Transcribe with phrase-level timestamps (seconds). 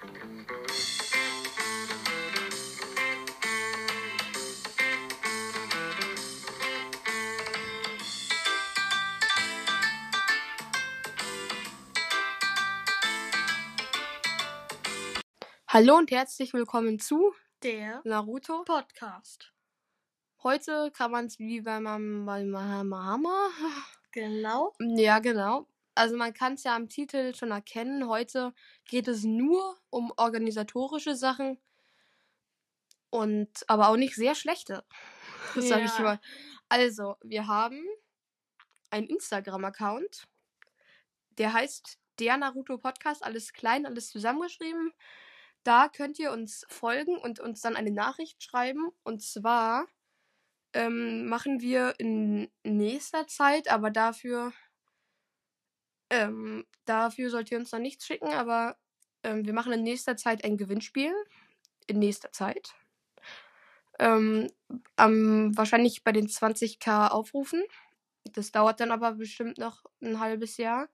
[0.00, 0.06] Hallo
[15.96, 18.62] und herzlich willkommen zu Der Naruto.
[18.62, 19.52] Podcast.
[20.44, 23.50] Heute kann man es wie bei bei Mama.
[24.12, 24.74] Genau.
[24.78, 25.66] Ja, genau.
[25.98, 28.08] Also man kann es ja am Titel schon erkennen.
[28.08, 28.54] Heute
[28.84, 31.58] geht es nur um organisatorische Sachen
[33.10, 34.84] und aber auch nicht sehr schlechte.
[35.56, 36.02] Ich Ja.
[36.02, 36.20] mal.
[36.68, 37.82] Also, wir haben
[38.90, 40.28] einen Instagram-Account.
[41.38, 44.92] Der heißt der Naruto Podcast, alles klein, alles zusammengeschrieben.
[45.64, 48.90] Da könnt ihr uns folgen und uns dann eine Nachricht schreiben.
[49.02, 49.88] Und zwar
[50.74, 54.52] ähm, machen wir in nächster Zeit, aber dafür,
[56.10, 58.76] ähm, dafür sollt ihr uns dann nichts schicken, aber
[59.22, 61.12] ähm, wir machen in nächster Zeit ein Gewinnspiel.
[61.86, 62.74] In nächster Zeit.
[63.98, 64.50] Ähm,
[64.96, 67.62] am, wahrscheinlich bei den 20k Aufrufen.
[68.24, 70.88] Das dauert dann aber bestimmt noch ein halbes Jahr.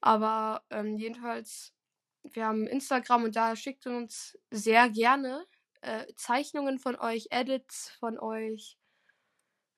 [0.00, 1.74] Aber ähm, jedenfalls,
[2.22, 5.44] wir haben Instagram und da schickt uns sehr gerne
[5.80, 8.78] äh, Zeichnungen von euch, Edits von euch,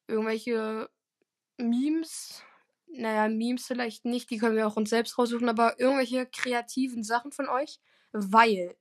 [0.06, 0.90] irgendwelche
[1.56, 2.42] Memes.
[2.96, 7.32] Naja, Memes vielleicht nicht, die können wir auch uns selbst raussuchen, aber irgendwelche kreativen Sachen
[7.32, 7.80] von euch,
[8.12, 8.76] weil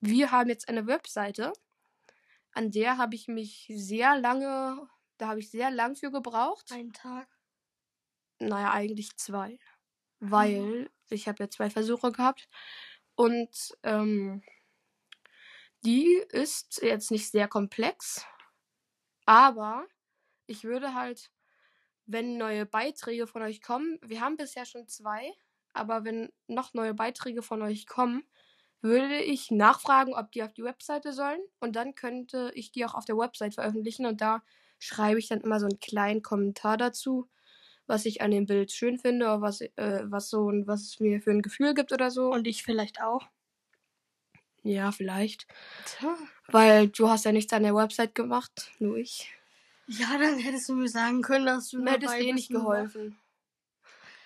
[0.00, 1.52] wir haben jetzt eine Webseite,
[2.52, 6.70] an der habe ich mich sehr lange, da habe ich sehr lang für gebraucht.
[6.72, 7.28] Ein Tag.
[8.38, 9.58] Naja, eigentlich zwei.
[10.20, 12.48] Weil ich habe ja zwei Versuche gehabt.
[13.14, 14.42] Und ähm,
[15.84, 18.26] die ist jetzt nicht sehr komplex.
[19.24, 19.86] Aber
[20.46, 21.30] ich würde halt,
[22.06, 25.32] wenn neue Beiträge von euch kommen, wir haben bisher schon zwei,
[25.72, 28.24] aber wenn noch neue Beiträge von euch kommen,
[28.80, 31.40] würde ich nachfragen, ob die auf die Webseite sollen.
[31.60, 34.06] Und dann könnte ich die auch auf der Website veröffentlichen.
[34.06, 34.42] Und da
[34.80, 37.28] schreibe ich dann immer so einen kleinen Kommentar dazu
[37.86, 41.00] was ich an dem Bild schön finde, oder was, äh, was so ein, was es
[41.00, 42.32] mir für ein Gefühl gibt oder so.
[42.32, 43.28] Und ich vielleicht auch.
[44.62, 45.46] ja, vielleicht.
[45.84, 46.16] Tja.
[46.48, 49.30] Weil du hast ja nichts an der Website gemacht, nur ich.
[49.86, 53.18] Ja, dann hättest du mir sagen können, dass du Du hättest dabei bist nicht geholfen.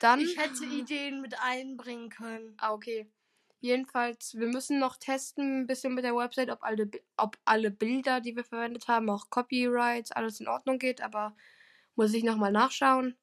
[0.01, 0.21] Dann.
[0.21, 2.55] Ich hätte Ideen mit einbringen können.
[2.59, 3.11] Ah, okay.
[3.61, 8.21] Jedenfalls, wir müssen noch testen ein bisschen mit der Website, ob alle, ob alle Bilder,
[8.21, 11.35] die wir verwendet haben, auch Copyrights, alles in Ordnung geht, aber
[11.95, 13.17] muss ich nochmal nachschauen.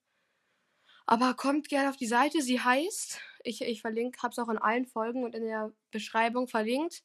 [1.05, 4.87] Aber kommt gerne auf die Seite, sie heißt, ich, ich verlinke, hab's auch in allen
[4.87, 7.03] Folgen und in der Beschreibung verlinkt,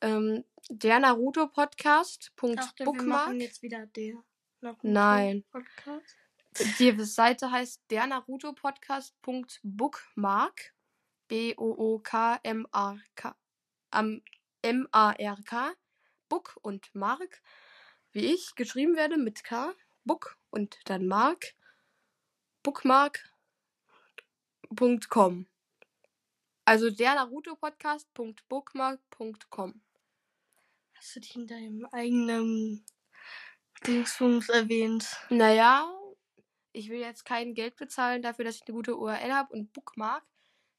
[0.00, 2.32] ähm, der Naruto Podcast.
[2.40, 4.22] Dachte, wir machen jetzt wieder der
[4.62, 5.44] Naruto Nein.
[5.50, 6.16] Podcast.
[6.78, 10.72] Die Seite heißt der Naruto Podcast.bookmark.
[11.28, 13.36] B-O-O-K-M-A-K.
[13.90, 14.22] Am
[14.62, 15.74] M-A-R-K.
[16.28, 17.42] Book und Mark.
[18.12, 19.74] Wie ich geschrieben werde mit K.
[20.04, 21.56] Book und dann Mark.
[22.62, 25.48] Bookmark.com.
[26.64, 29.82] Also der Naruto Podcast.bookmark.com.
[30.94, 32.86] Hast du dich in deinem eigenen
[33.86, 35.06] Dingsbums erwähnt?
[35.30, 35.86] Naja,
[36.72, 40.24] ich will jetzt kein Geld bezahlen dafür, dass ich eine gute URL habe und Bookmark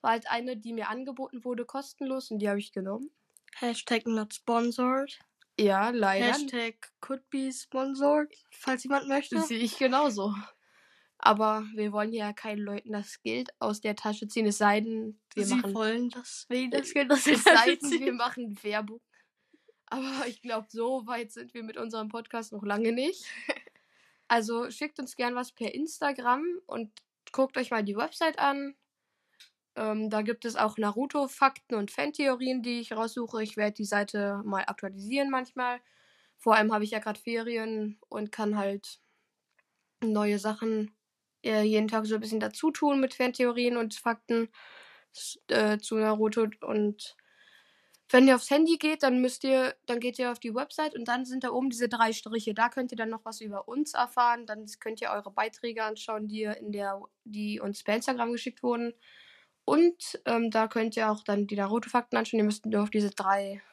[0.02, 3.10] war halt eine, die mir angeboten wurde, kostenlos und die habe ich genommen.
[3.56, 5.18] Hashtag not sponsored.
[5.60, 6.26] Ja, leider.
[6.26, 9.36] Hashtag could be sponsored, falls jemand möchte.
[9.36, 10.34] Das sehe ich genauso.
[11.20, 15.22] Aber wir wollen ja keinen Leuten das Geld aus der Tasche ziehen, es sei denn,
[15.36, 18.18] wir Sie machen, wollen das, das Geld aus es der sei Tasche denn, wir ziehen.
[18.18, 19.00] machen Werbung.
[19.94, 23.26] Aber ich glaube, so weit sind wir mit unserem Podcast noch lange nicht.
[24.30, 26.90] Also schickt uns gern was per Instagram und
[27.34, 28.74] guckt euch mal die Website an.
[29.76, 33.44] Ähm, da gibt es auch Naruto-Fakten und Fantheorien, die ich raussuche.
[33.44, 35.82] Ich werde die Seite mal aktualisieren manchmal.
[36.38, 39.02] Vor allem habe ich ja gerade Ferien und kann halt
[40.02, 40.96] neue Sachen
[41.44, 44.50] äh, jeden Tag so ein bisschen dazu tun mit Fantheorien und Fakten
[45.50, 46.48] äh, zu Naruto.
[46.62, 47.18] Und
[48.14, 51.08] wenn ihr aufs Handy geht, dann müsst ihr, dann geht ihr auf die Website und
[51.08, 52.54] dann sind da oben diese drei Striche.
[52.54, 54.46] Da könnt ihr dann noch was über uns erfahren.
[54.46, 58.94] Dann könnt ihr eure Beiträge anschauen, die in der, die uns per Instagram geschickt wurden.
[59.66, 62.38] Und ähm, da könnt ihr auch dann die Naruto-Fakten anschauen.
[62.38, 63.64] Ihr müsst nur auf diese drei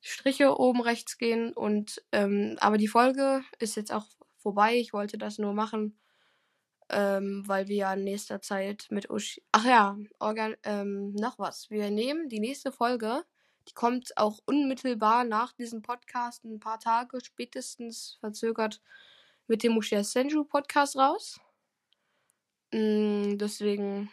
[0.00, 1.52] Striche oben rechts gehen.
[1.52, 4.06] Und ähm, aber die Folge ist jetzt auch
[4.38, 4.76] vorbei.
[4.76, 5.98] Ich wollte das nur machen,
[6.90, 9.42] ähm, weil wir ja in nächster Zeit mit Ushi.
[9.52, 11.70] Ach ja, Organ ähm, noch was.
[11.70, 13.24] Wir nehmen die nächste Folge.
[13.68, 18.80] Die kommt auch unmittelbar nach diesem Podcast, ein paar Tage spätestens verzögert
[19.46, 21.40] mit dem Ushia Senju Podcast raus.
[22.72, 24.10] Mm, deswegen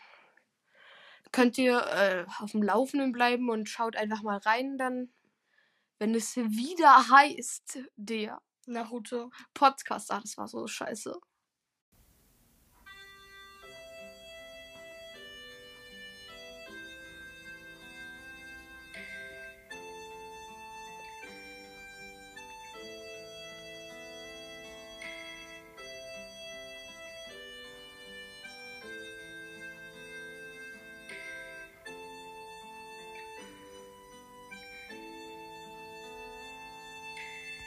[1.31, 5.09] könnt ihr äh, auf dem Laufenden bleiben und schaut einfach mal rein, dann,
[5.99, 9.31] wenn es wieder heißt, der Naruto.
[9.53, 10.11] Podcast.
[10.11, 11.19] Ah, das war so scheiße.